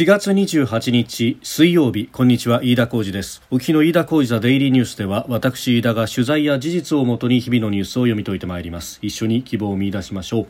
[0.00, 2.08] 4月28日水曜日。
[2.10, 2.64] こんにちは。
[2.64, 3.42] 飯田浩二です。
[3.50, 8.98] 沖の飯田浩二ザデイリーニュースでは私飯田が取材や事実をもとに日々のニュースを読み解いてまいります。
[9.02, 10.46] 一緒に希望を見出しましょう。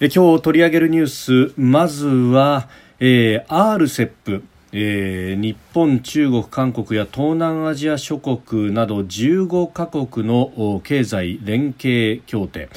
[0.00, 12.68] え今日取り上げるニュースまずは、えー、RCEP えー、日本、中国、韓国や東南アジア諸国など15カ国の経済連携協定。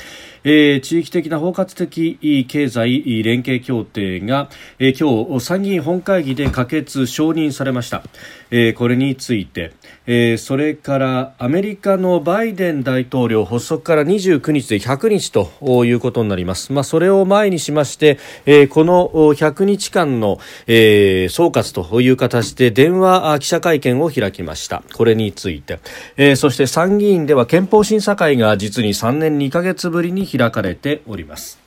[0.43, 8.03] えー、地域的な包括的経済連携協定が、えー、今日参議院本会議で可決承認されました、
[8.51, 9.71] えー、これについて、
[10.05, 24.83] えー、それからアメリカのバイデン大統領発足から29日で100日ということになります、まあ、それを前にしまして、えー、この100日間の、えー、総括という形で電話記者会見を開きました。
[24.93, 25.79] これについて、
[26.17, 31.63] えー、そして参議院では憲法審査会が実に3年2か月ぶりに開かれております。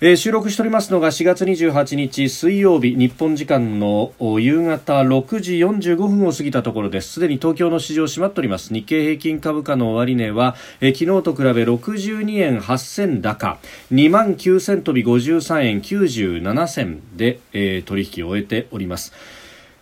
[0.00, 7.12] え、収録しておりますのが4月28日水曜日日本時間の夕方6時45分を過ぎたところです。
[7.12, 8.72] すでに東京の市場閉まっております。
[8.72, 13.58] 日経平均株価の終値は、え、昨日と比べ62円8銭高。
[13.92, 19.12] 2万9000飛び53円97銭で、えー、取引を終えております。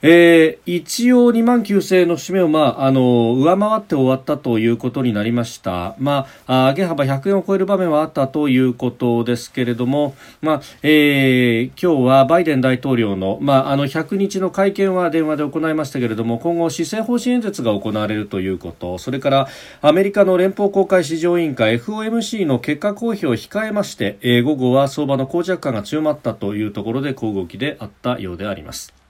[0.04, 19.48] えー、一応2万9000円の節目を、まあ、あの上回って終わったということになりました、まあ、上げ幅100円を超える場面はあったということですけれども、まあえー、今日はバイデン大統領の,、まあ、あの100日の会見は電話で行いましたけれども今後、施政方針演説が行われるということそれから
[19.82, 29.01] アメリカの連邦公開市場委員会 FOMC の結果公表を控えまして、えー、午後は相場の膠着感が強まったというところで小動きであったようであります。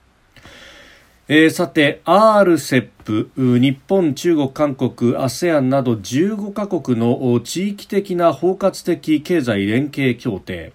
[1.29, 10.73] えー、さて RCEP 日本、中国、韓国 ASEAN など15カ国の地域的な包括的経済連携協定。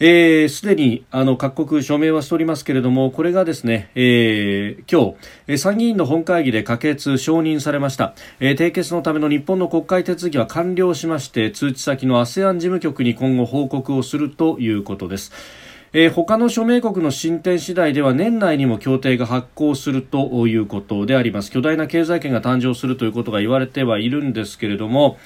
[0.00, 5.14] す、えー、で、にあの各国署名はしておりますけれどもこれがですね、えー、今
[5.46, 15.63] 日参議院の本会議で可決承認されました、えー、締結のための日本の国会手続きは完了しまして通知先の ASEAN 事務局に今後報告をするということです。
[15.96, 25.18] えー、他の署名国の進展次第では年内にも協定が発効するということであります巨大な経済圏が誕生するということが言われてはいるんですけれども、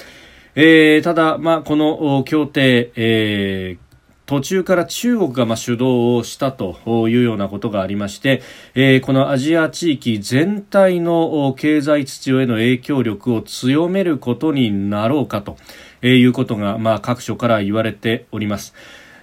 [0.54, 3.88] えー、ただ、まあ、この協定、えー
[4.28, 6.76] 途中から中国がま主導をしたと
[7.08, 8.42] いうようなことがありまして、
[8.74, 15.56] え、このアジア地域全体の経済秩序への影響力を強めることになろうかと
[16.02, 18.74] いうことが、ま、各所から言われております。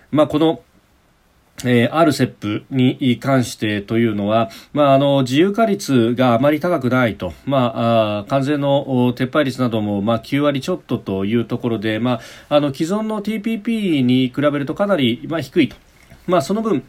[0.09, 0.61] まあ、この
[1.63, 15.77] えー、RCEP に関してというのは、まあ、あの自由化率があまり高くないと、まあ、あ関税の撤廃率なども、まあ、9割ちょっとというところで、まあ、あの既存の TPP に比べるとかなり、まあ、低いと、
[16.27, 16.83] まあ、その分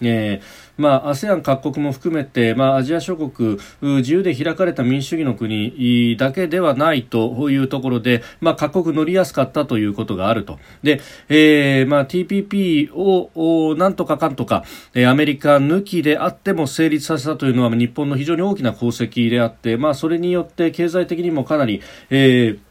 [0.00, 10.58] えーまあ、ASEAN 各国も含めて、まあ、アジア諸国自由で開かれた民主主義の国だけではないというところで、まあ、各国乗りやすかったということがあると。
[10.82, 14.64] で、えーまあ、TPP をなんとかかんとか、
[15.06, 22.67] アメリカ抜きであっても成立させたというのは日本の非常に大きな功績であって、まあ、それによって経済的にもかなり、えー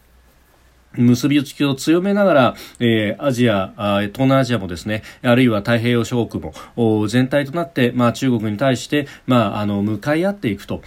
[0.93, 3.73] 結びつきを強めながら、えー、アジア
[4.13, 10.81] 東南アジアもですねあるいは太平洋諸国も全体となって、まあ、中国に対して、まあ、あの向かい合っていくと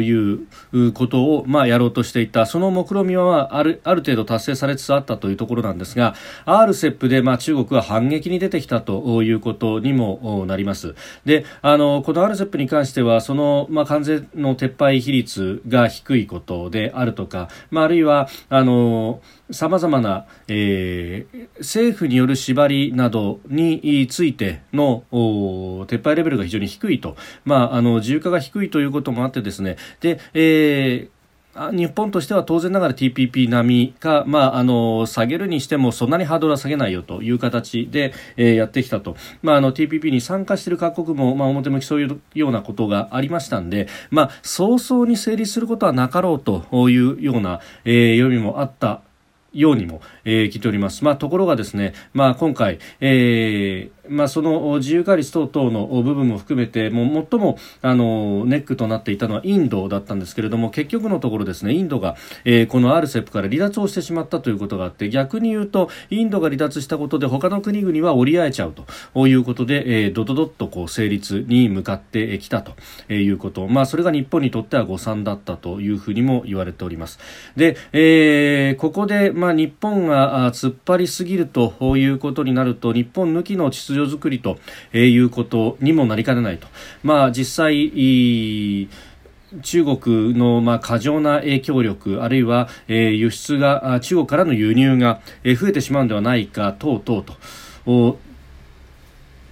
[0.00, 2.46] いうことを、まあ、やろうとしていた。
[2.46, 6.14] その目論見はあるある程度達成されつつあったというところなんですが
[6.46, 10.94] RCEP で、まあ、中国は反撃に出てきたということにもなります。
[11.24, 19.20] であのこの RCEP に関してはその、まあ、関税の撤廃比率が低いことであるとか、まあ、あるいはあの
[19.52, 29.76] さまざまな、えー、政府による縛りなどについての撤廃レベルが非常に低いと、まあ、あの自由化が低いということもあってですね。
[30.00, 31.20] で、えー
[31.72, 49.02] 日本としては当然ながら TPP 並みか、まあ、あの下げるにしてもそんなにハードルは下げないよという形で、えー、やってきたと、まあ、あの TPP に参加している各国も、まあ、表向きそういうようなことがありましたんで、まあ、早々に成立することはなかろうというような、えー、読みもあった
[49.52, 51.04] ようにも、えー、聞いております。
[51.04, 72.74] まあ、ところがですね、まあ、今回、えー、まあ、その自由化率等々の部分も含めてもう最もあのネックとなっていたのはインドだったんですけれども結局のところですねインドが、え、この RCEP から離脱をしてしまったということがあって逆に言うとインドが離脱したことで他の国々は折り合えちゃうということで、え、ドドドッとこう成立に向かってきたと
[73.12, 77.18] いうこと、まあ、それが日本にとっては誤算だったというふうにも言われております。
[77.56, 84.58] で、え、ここで、まあ、日本が突っ張りすぎるということになると日本抜きの秩序づくりと
[84.92, 86.66] いうことにもなりかねないと、
[87.02, 88.88] まあ、実際
[89.62, 98.18] 中国のまあ過剰な影響力あるいは、えー、輸出が中国からの輸入が、増えてしまうのではないか等々と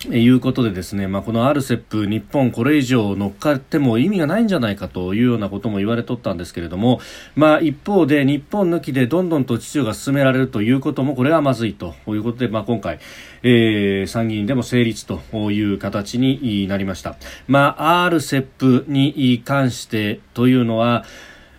[0.07, 7.01] いうことでですね、まあ、この RCEP 日本これ以上乗っかっても意味がないんじゃないかというようなことも言われとったんですけれども、
[7.35, 13.01] まあ、一方で日本抜きでどんどんと秩序が進められるということもこれはまずいということで、まあ、今回、
[13.43, 17.17] えー、参議院でも成立という形になりました。
[17.49, 21.05] まあ、RCEP に関してというのは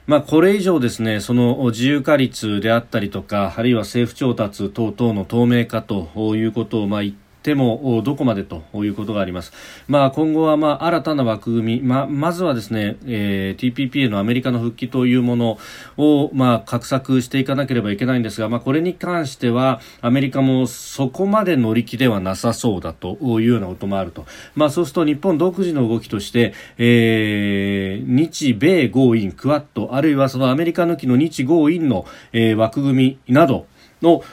[0.10, 9.52] まあ、これ以上ですね、その自由化率であったりとか、あるいは政府調達等々の透明化ということを、まあ、言っててもどこまでということがあります。
[9.88, 15.58] まあ、今後はまあ新たな枠組み、まあまずはですね、えー、TPP へのアメリカの復帰というもの
[15.98, 24.26] をまあ画策していかなければいけないんですが、まあ、これに関してはアメリカもそこまで乗り気ではなさそうだというようなこともあると。
[24.56, 33.66] まあ、そうすると日本独自の動きとして、えー、日米豪印クワッドあるいはそのアメリカ抜きの日豪印の、えー、枠組みなど
[34.02, 34.24] の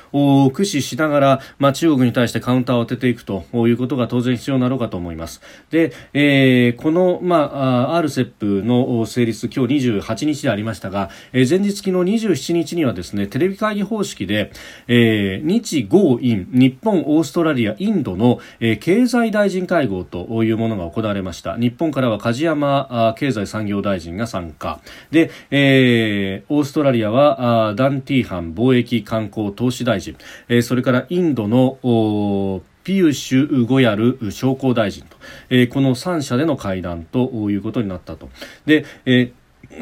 [0.49, 5.41] 駆使しながら、まあ、中国に対してカウンターを当てていくということが当然必要なのかと思います。
[5.71, 11.91] で、えー、この、まあ、RCEP の成立、今日28日でありましたが、えー、前日昨日
[12.27, 14.53] 27日にはですね、テレビ会議方式で、
[14.89, 21.57] えー、日豪印、日本、オーストラリア、インドの、えー、経済大臣会合というものが行われました。
[21.57, 24.81] 日本からは梶山経済産業大臣が参加。
[25.11, 30.17] で、えー、オーストラリアはダンティーハン貿易観光投資大臣、
[30.63, 35.17] それからインドのピユシュ・ゴヤル商工大臣と、
[35.73, 38.29] この3者での会談ということになったと。
[38.65, 38.85] で、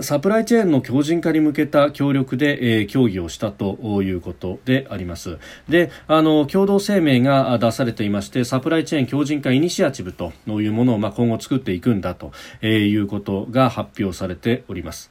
[0.01, 5.39] サプライチェーンの強靭化に向けた協力で、えー、協議をしたということであります。
[5.69, 12.33] で、あの、共同声明が出されていまして、サプライチェーン強靭化イニシアチブというものを、まあ、今後作っていくんだと
[12.67, 15.11] いうことが発表されております。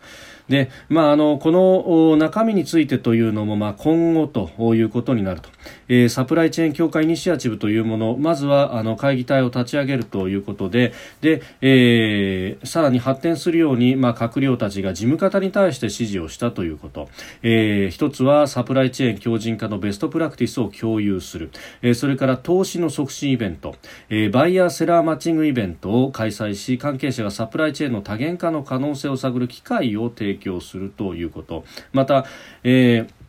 [0.53, 5.49] で、まあ、あのこの中身についてというのも、まあ、今後ということになると、
[5.93, 10.91] えー、サプライチェーン協会イニシアチブというものまずはあの会議体を立ち上げるということで
[11.21, 17.09] で、えー、さらに発展するように、まあ、閣僚たちが事務方に対して指示をしたということ、
[17.43, 21.51] えー、一つはサプライチェーン強靭化のベストプラクティスを共有する、
[21.83, 23.75] えー、それから投資の促進イベント、
[24.09, 31.65] えー、バイヤーセラーマッチングイベントを開催し関係者がサプライチェーンの多元化の可能性を探る機会を提供するということ。
[31.91, 32.25] また、
[32.63, 33.22] えー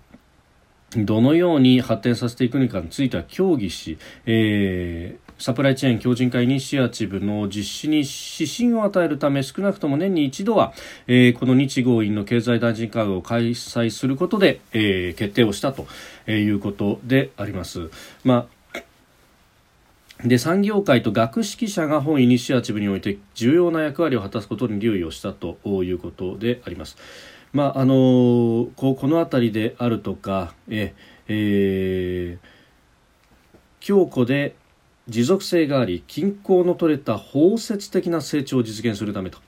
[0.96, 10.72] どのように発展させていくのかについては協議し、えー、サプライチェーン強靭化イニシアチブの実施に指針を与えるため少なくとも年に一度は、
[11.06, 15.86] えー、この日豪印の経済大臣会合を開催することで、えー、決定をしたと
[16.30, 17.90] いうことであります。
[18.22, 18.54] まあ
[20.24, 26.96] で産業界と学識者が本イニシアチブにおいて重要な役割を果たすことに留意をしたということであります。
[27.54, 30.92] まああのここの辺りであるとかえ、
[31.28, 32.48] えー、
[33.80, 34.56] 強固で
[35.08, 39.38] 持続性があり均衡の取れた包摂的な成長を実現するためと。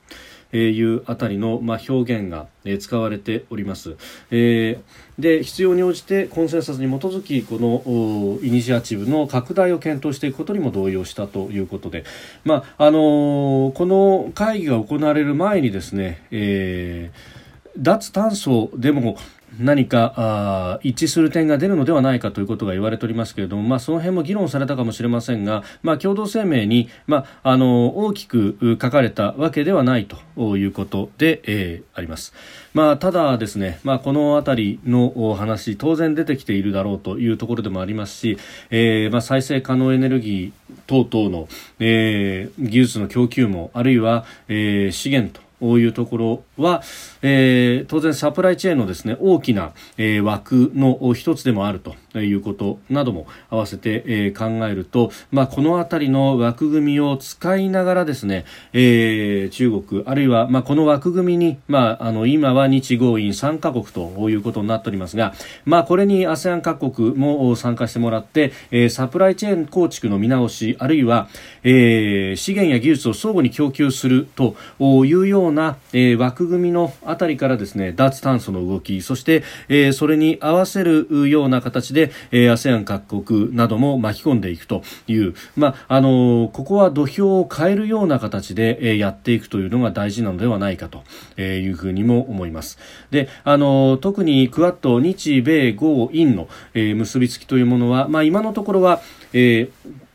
[0.53, 3.97] いうあたりの、まあ、表現が、え使われております、
[4.31, 12.05] えー、で必要に応じてコンセンサスに基づきこのイニシアチブの拡大を検討していくことにも同意をしたということで、
[12.45, 17.36] まああのー、この会議が行われる前にですね、えー、
[17.77, 19.17] 脱炭素でも
[19.59, 32.33] 何かあ一致する点が出るのではないかということが言われておりますけれども、まあ、その辺も議論されたかもしれませんが、まあ、共同声明に、まあ、あの大きく書かれたわけではないということで、えー、あります。
[32.73, 38.37] まあ、ただですね、まあ、この辺りの話当然出てきているだろうというところでもありますし、
[38.69, 41.47] えーまあ、再生可能エネルギー等々の、
[41.79, 46.81] えー、技術の供給もあるいは、えー、資源というところは、
[47.21, 65.33] えー、当然サプライチェーンのですね大きな、えー、枠の一つでもあるということなども合わせて、えー、考えると、まあ、この辺りの枠組みを使いながらですね、えー、中国あるいは、まあ、この枠組みに、まあ、あの今は日豪印3カ国ということになっておりますが、
[65.65, 71.27] まあ、これに ASEAN 各国も参加してもらって、えー、サプライチェーン構築の見直しあるいは、
[71.63, 91.03] えー、資源や技術を相互に供給するというような、えー、枠枠組みのあたりからですね脱炭素の動きそして、えー、それに合わせるような形で、えー、ASEAN 各国なども巻き込んでいくという、まああのここは土俵を変えるような形で、えー、やっていくというのが大事なのではないかと
[91.41, 92.79] いうふうにも思います。
[93.11, 99.01] であの特にクワッド日米豪印の、えー、結びつきというものは、まあ、今のところは、
[99.33, 100.06] えー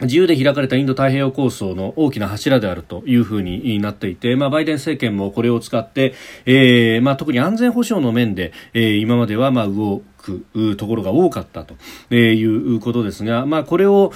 [0.00, 6.14] 自由で開かれたインド太平洋構想の大きな柱であるというふうになっていて、まあ、バイデン政権もこれを使って、
[6.46, 11.74] えーまあ、特に安全保障の面で、えー、今まではまあ動くところが多かったと
[12.14, 14.12] いうことですが、まあ、これを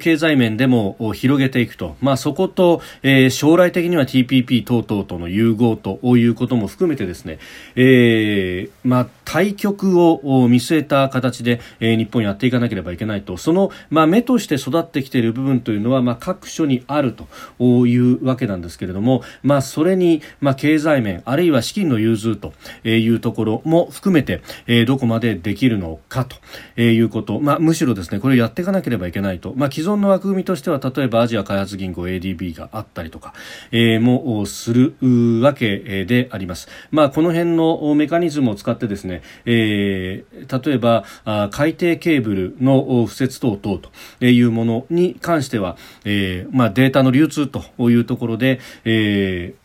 [0.00, 7.38] 経済面でも広げていくと、まあ、そこと、えー、将来的には TPP 等々との融合ということも含めてですね、
[7.76, 13.36] えーまあ、対局を見据えた形で、えー、日本やっていかなければいけないと。
[13.36, 22.52] その、まあ、目として育ってきている部分というのは、まあ、各所にあるというわけなんですけれども、まあ、それに、まあ、経済面あるいは資金の融通と
[22.84, 33.34] いうところも含めて、えー、どこまでできるのかということ、まあ、むしろですねこれをやっていかなければいけないと、まあ、既存の枠組みとしては例えばアジア開発銀行 ADB があったりとか、
[33.70, 34.94] えー、もする
[35.42, 39.11] わけであります、まあ、この辺のメカニズムを使ってですね、
[39.44, 41.04] えー、例えば
[41.50, 43.80] 海底ケーブルの敷設等々
[44.20, 49.62] というものに関しては、えーまあ、データの流通というところで、えー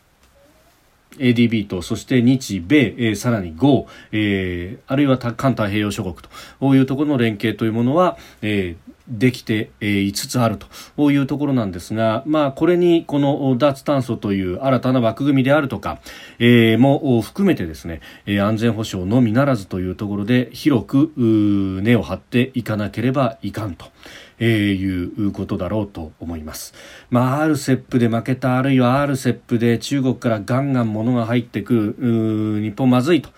[1.18, 6.16] ADB とそして日米、えー、さらに GO、えー、あるいは環太平洋諸国
[6.60, 10.58] というところの連携というものは、えーできていつつある
[10.96, 16.00] というところなんですが、まあ、これにこの脱炭素という新たな枠組みであるとか、
[16.38, 23.86] えー、も含めてですね、安全保障のみならずというところで広く根を張っていかなければいかんと。
[24.40, 26.74] えー、いうことだろうと思います。
[27.10, 33.30] まあ、RCEP で負けた、あるいは RCEP で中国からガンガン物が入ってくる、日本まずいと。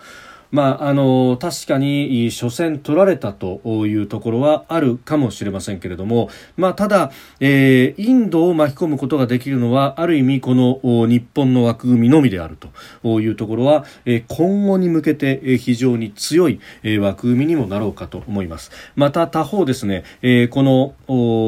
[0.51, 12.57] まあ、あの確かに初戦取られたというところはあるかもしれませんけれども、まあ、ただ、えー、インドを巻き込むことができるのはある意味この日本の枠組みのみである
[13.03, 18.71] というところは、えー、今後に向けて非常に強いえ枠組みにもなろうかと思います。
[18.95, 20.95] また他方ですね、えー、この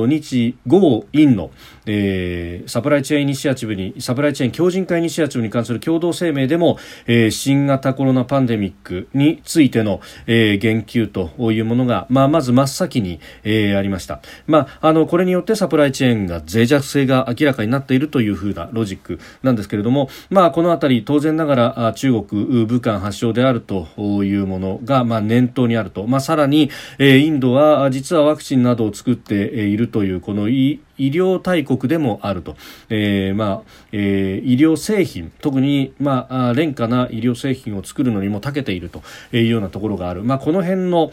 [0.08, 1.52] 日豪印の、
[1.86, 14.22] えー、サプライチェーンイニシアチブにサプライチェーン強靭化イニシアチブに関する共同声明でも、えー、新型コロナパンデミックについての、えー、言及というものが、まあ、まず真っ先に、えー、ありました。
[14.48, 23.88] まあ、あの、これによってサプライチェーンが脆弱性が明らかになっているというふうなロジックなんですけれども、まあ、このあたり当然ながら中国、武漢発祥であると
[24.24, 26.08] いうものが、まあ、念頭にあると。
[26.08, 26.70] まあ、さらに、
[27.00, 32.56] えー、インドは実はワクチンなどを作っているという、この医療大国でもあると、
[32.90, 41.12] えーまあえー、医療製品特に、まあ、廉価な医療製品を作るのにも長けているというようなところがある、まあ、この辺の、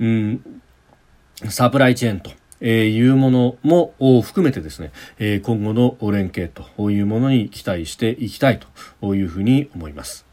[0.00, 0.60] うん、
[1.48, 8.60] サプライチェーンとえー、いうものも含めてですね、えー、今後の連携というものに期待していきたい
[9.00, 10.27] というふうに思います。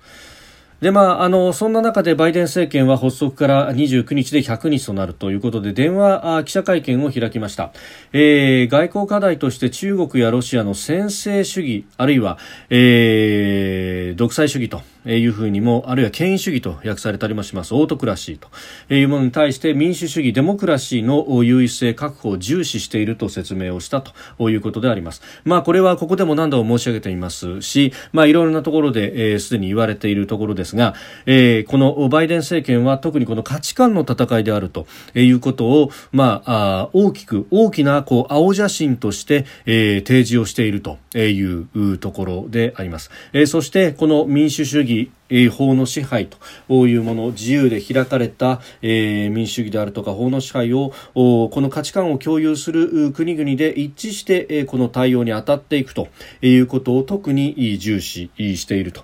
[0.81, 7.71] でまあ、あのそんな中でバイデン政権は発足から29日で100日となるということで電話記者会見を開きました、
[8.11, 12.37] えー、外交課題として中国やロシアの専制主義あるいは、
[12.69, 14.81] えー、独裁主義と
[15.13, 18.49] いうふうにも、あるいは権威主義と訳されたりもします、オートクラシーと。
[18.93, 25.21] いうものに対して民主主義、デモクラシーの優位性確保を重視していると説明をしたということであります。
[25.43, 30.64] まあ、これはここでも何度も申し上げていますし、まあ、いろいろなところで、す、で、に言われているところです。
[30.65, 30.95] ですが、
[31.25, 43.11] えー、このバイデン政権は特にこの価値観の戦いであるということを、まあ、あ大きく、大きな、こう、青写真として、えー、提示をしているというところであります。
[43.31, 45.11] えー、そして、この民主主義
[45.49, 46.27] 法の支配
[46.67, 56.09] というもの自由で開かれた、えー、民主主義であるとか法の支配をこの価値観を共有する国々で一致して、えー、この対応に当たっていくと
[56.43, 59.03] いうことを特に重視していると。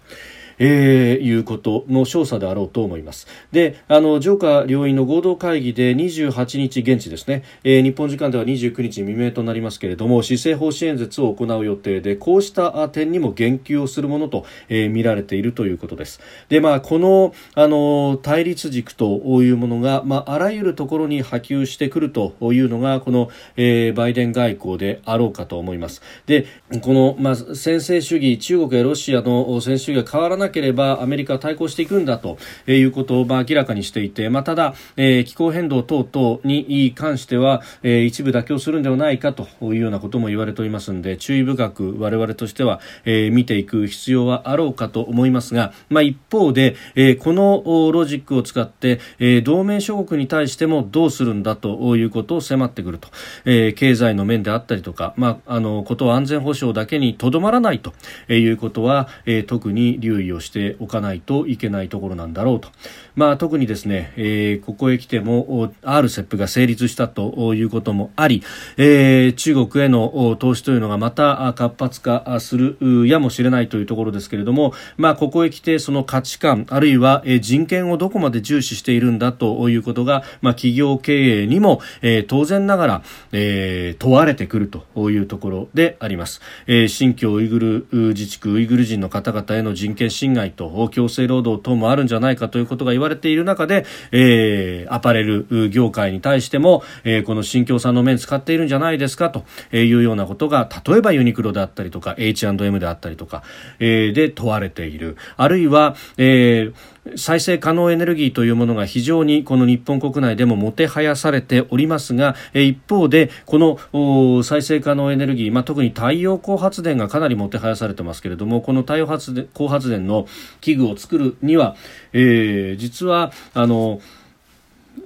[0.63, 3.25] えー、いうことの調査であろうと思います。
[3.51, 16.21] で、あの、上下両院の合同会議で28日現地ですね、えー、日本時間では29日未明となりますけれども、施政方針演説を行う予定で、こうした点にも言及をするものと、えー、見られているということです。
[16.49, 26.03] で、まあ、この、あの、対立軸というものが、まあ、あらゆるところに波及してくるというのが、この、えー、バイデン外交であろうかと思います。
[26.27, 26.45] で、
[26.81, 53.09] この、まあ、専制主義、中国やロシアの専制主義が変わらなければアメリカは対抗していくんだということをまあ明らかにしていて、まあ、ただ、えー、気候変動等々に関しては、えー、一部妥協するんではないかというようなことも言われておりますので注意深く我々としては、えー、見ていく必要はあろうかと思いますが、まあ、一方で、えー、このロジックを使って、えー、同盟諸国に対してもどうするんだということを迫ってくると、
[53.45, 57.93] えー、経済の面であったりとか、まあ、あのことは安全保障だけにとどまらないと
[58.31, 62.69] いうことは、えー、特に留意をしておかないといけないところなんだろうと。
[63.15, 68.43] まあ、特にですね、えー、ここへ来ても RCEP が成立したということもあり、
[68.77, 99.43] えー、中国への投資というのがまた活発化するやもしれないというところですけれども、まあ、ここへ来てその価値観あるいは人権をどこまで重視しているんだということが、まあ、企業経営にも、えー、当然ながら、えー、問われてくるというところであります、えー、新疆ウイグル自治区ウイグル人の方々への人権侵害と強制労働等もあるんじゃないかということが言われている中で、えー、アパレル業界に対しても、えー、この新疆産の面使っているんじゃないですかと
[99.75, 103.43] いうようなことが例えばユニクロであったりとか H&M であったりとか、
[103.79, 105.17] えー、で問われている。
[105.37, 113.57] あるいは、えー再生可能エネルギーというものが非常にこの日本国内でももてはやされておりますが一方でこ
[113.91, 120.27] の再生可能エネルギー、まあ、特に太陽光発電がかなりもてはやされてますけれどもこの太陽光発電の
[120.61, 121.75] 器具を作るには、
[122.13, 123.99] えー、実はあの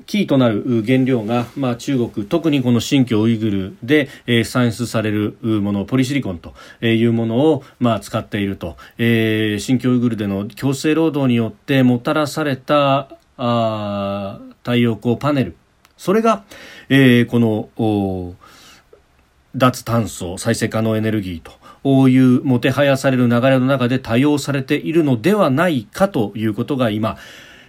[0.06, 6.54] キーとなる原料が、まあ、中国特にこの新疆ウイグルで、えー、産出されるものポリシリコンと
[6.86, 15.56] いうものを、まあ、使っていると、えー、新疆ウイグルでの強制労働によってもたらされたあ太陽光パネル。
[15.98, 16.44] それが、
[16.90, 18.36] えー、この
[19.56, 21.52] 脱炭素再生可能エネルギーと
[21.86, 27.16] こういうもてはやされる流れの中で多用されているのではないかということが今、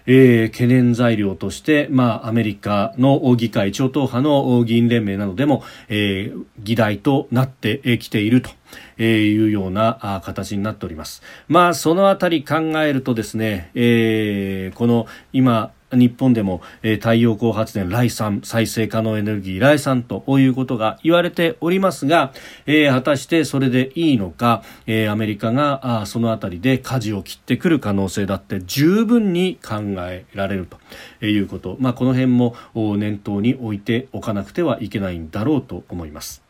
[0.06, 8.50] えー、懸念材料として、まあ、アメリカの議会超党派の議員連盟などでも、えー、議題となってきていると。
[8.98, 11.22] えいうような形になっております。
[11.48, 22.32] まあ、そのあたり考えるとですね、えー、この今、日本でも、えー、太陽光発電来産再生可能エネルギー来産ということが言われておりますが、
[22.66, 30.66] えー、果たしてそれでいいのか、えー、アメリカがあそのあたりで舵を切ってくる可能性だって十分に考えられる
[31.20, 36.45] ということ、まあ、この辺も念頭に置いておかなくてはいけないんだろうと思います。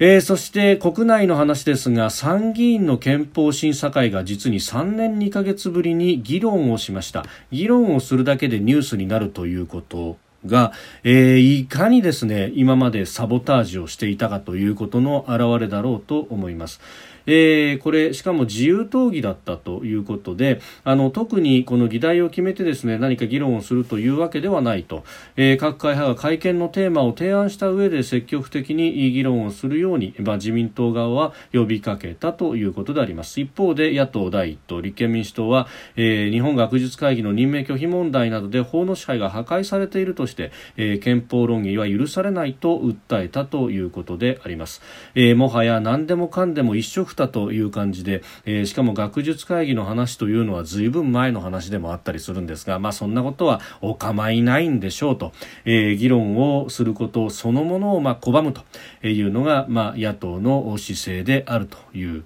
[0.00, 10.16] えー、そして国内の話ですが参議院の憲法審査会が実に3年2ヶ月ぶりに議論をしました議論をするだけでニュースになるということ
[10.46, 10.72] が、
[11.04, 16.80] えー、いかにですね今までサボタージュをしていたかということの表れだろうと思います。
[17.26, 25.04] えー、これしかも自由討議だったということであの特にこの議題を決めてですね何か議論をするというわけではないと、
[25.36, 33.40] えー、各会派が会見のテーマを提案した上で積極的に議論をするように、まあ、自民党側は呼びかけたということであります。
[33.40, 44.82] 一方で野党第一党立憲民主党は、えー、日本学術会議の任命拒否問題などで法の支配が破壊されているとして、えー、憲法論議は許されないと訴えたということであります、
[45.14, 55.32] えー、もはや何でもかんでも一緒くたという感じで、えー、しかも学術会議の話というのは随分前の話でもあったりするんですが、まあ、そんなことはお構いないんでしょうと、
[55.64, 58.62] えー、議論をすることそのものをまあ拒むと
[59.06, 62.24] いうのが、まあ、野党の姿勢であるという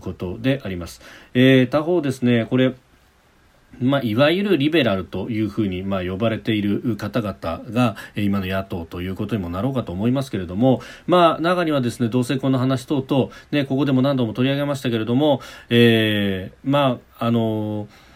[0.00, 1.00] ことであります。
[1.34, 2.74] えー、他方ですねこれ
[3.78, 18.09] まあ、いわゆるリベラルというふうに、まあ、呼ばれている方々が今の野党ということにもなろうかと思いますけれども、まあ、中にはですね同性婚の話等々、ね、ここでも何度も取り上げましたけれども、えー、まああのー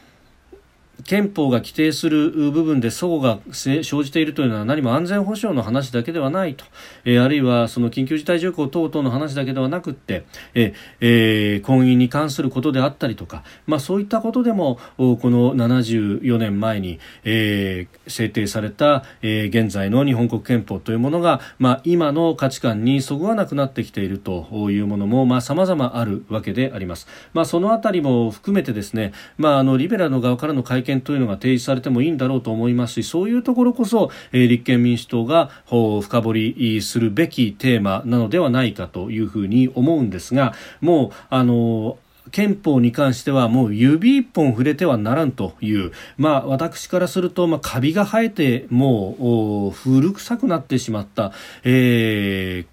[1.03, 6.65] 憲法が規定する部分で齟齬が生じているというのは何も安全保障の話だけではないと、
[7.05, 27.09] えー、あるいはその緊急事態条項等々の話だけではなくて、えー、婚姻に関することであったりとか、まあ、そういったことでもこの74年前に、えー、制定された、えー、現在の日本国憲法というものが、まあ、今の価値観にそぐわなくなってきているというものもさまざ、まあるわけであります。
[27.33, 41.99] まあ、そのあたりも含めてですね、まあ、あのリベラの側からの会見というのが提示されてもいいんだろうと思いますしそういうところこそ、えー、立憲民主党が深掘りするべきテーマなのではないかというふうに思うんですがもうあの
[42.31, 51.33] 憲法に関してはもう指一本触れてはならんという、まあ、私からすると、まあ、カビが生えてもう古臭くなってしまった、
[51.65, 52.65] え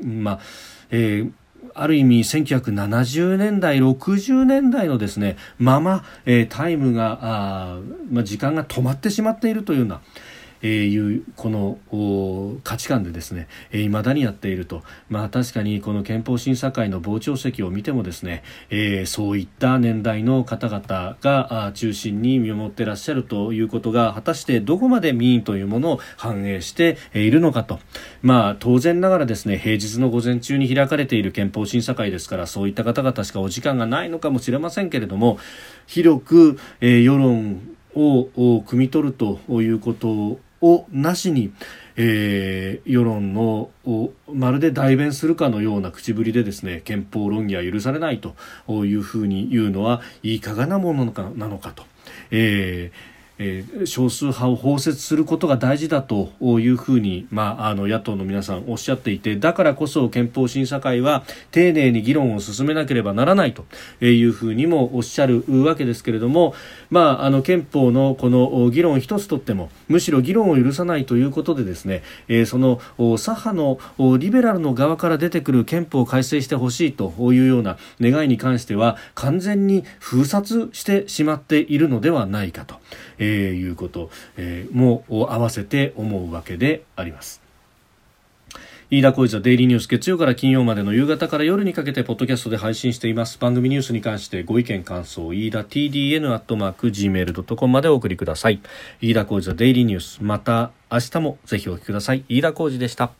[0.00, 0.40] ーまあ
[0.90, 1.32] えー
[1.74, 7.78] ある意味1970年代60年代のですねまま、えー、タイムがあ、
[8.10, 10.00] まあ、時間が止まってしまっているというような、
[10.68, 11.78] いうこの
[12.62, 27.80] 価値観でですね、えー、未だにやっていると、まあ、確かにこの憲法審査会の傍聴席を見てもですね、えー、そういった年代の方々が中心に見守ってらっしゃるということが果たしてどこまで民意というものを反映しているのかと、
[28.22, 35.38] まあ、当然ながらですね平日の午前中に開かれている憲法審査会ですからそういった方々しかお時間がないのかもしれませんけれども
[35.86, 38.28] 広く、えー、世論を
[38.60, 41.52] 汲み取るということをなしに、
[41.96, 48.34] えー、世論のをまるで代弁するかのような口ぶりでですね憲法論議は許されないと
[48.86, 51.84] いうふうに言うのはいかがなものなのかと。
[52.30, 63.64] えーえー、少数派を包摂することが大事だというふうに、まあ、あの野党の皆さんおっしゃっていてだからこそ憲法審査会は丁寧に議論を進めなければならないと
[64.04, 66.54] いうふうにもおっしゃるわけですけれども、
[66.90, 72.80] まあ、あの憲法のこの議論一つとってもむしろ議論を許さないということでですね、えー、その
[73.16, 73.78] 左派の
[74.18, 82.76] リベラルの側から出てくる憲法を改正してほしいというような願いに関しては完全に封殺してしまっているのではないかと。
[83.22, 87.40] えー、いうこと、えー、も合わせて思うわけであります。
[88.90, 93.38] 飯田浩司はデイリーニュース月曜から金曜までの夕方から夜にかけてポッドキャストで配信しています。
[93.38, 98.60] 番組ニュースに関してご意見感想飯田 TDN アットマーク Gmail.com までお送りください。
[99.00, 100.22] 飯田浩司はデイリーニュース。
[100.22, 102.24] また明日もぜひお聞きください。
[102.28, 103.12] 飯田浩司でした。